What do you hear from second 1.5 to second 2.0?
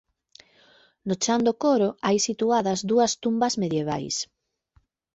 coro